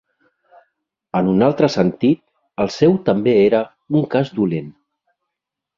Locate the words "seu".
2.79-2.99